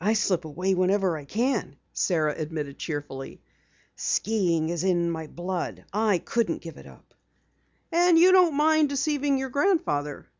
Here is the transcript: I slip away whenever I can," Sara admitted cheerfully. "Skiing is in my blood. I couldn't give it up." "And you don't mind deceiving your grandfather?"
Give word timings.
I 0.00 0.14
slip 0.14 0.46
away 0.46 0.72
whenever 0.74 1.18
I 1.18 1.26
can," 1.26 1.76
Sara 1.92 2.34
admitted 2.34 2.78
cheerfully. 2.78 3.42
"Skiing 3.94 4.70
is 4.70 4.84
in 4.84 5.10
my 5.10 5.26
blood. 5.26 5.84
I 5.92 6.16
couldn't 6.16 6.62
give 6.62 6.78
it 6.78 6.86
up." 6.86 7.12
"And 7.92 8.18
you 8.18 8.32
don't 8.32 8.56
mind 8.56 8.88
deceiving 8.88 9.36
your 9.36 9.50
grandfather?" 9.50 10.30